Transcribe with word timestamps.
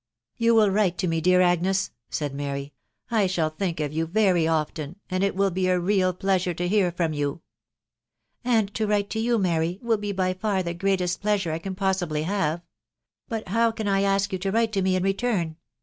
"You 0.35 0.55
will 0.55 0.71
write 0.71 0.97
to 0.97 1.07
me, 1.07 1.21
dear 1.21 1.41
Agnes!" 1.41 1.91
said 2.09 2.33
Mary. 2.33 2.73
"I 3.11 3.27
shall 3.27 3.51
think 3.51 3.79
of 3.79 3.93
you 3.93 4.07
very 4.07 4.47
often, 4.47 4.95
and 5.11 5.23
it 5.23 5.35
will 5.35 5.51
be 5.51 5.67
a 5.67 5.79
real 5.79 6.11
pleasure 6.11 6.55
la 6.57 6.65
hear 6.65 6.91
from 6.91 7.13
you."" 7.13 7.43
And 8.43 8.73
to 8.73 8.87
write 8.87 9.11
to 9.11 9.19
you, 9.19 9.37
Mary, 9.37 9.77
will 9.83 9.97
be 9.97 10.11
by 10.11 10.33
far 10.33 10.63
the 10.63 10.73
greatest 10.73 11.21
pleasure 11.21 11.51
I 11.51 11.59
can 11.59 11.75
possibly 11.75 12.23
have. 12.23 12.63
But 13.29 13.49
how 13.49 13.69
can 13.69 13.87
I 13.87 14.01
ask 14.01 14.33
you 14.33 14.39
to 14.39 14.51
write 14.51 14.71
to 14.73 14.81
me 14.81 14.95
in 14.95 15.03
return 15.03 15.57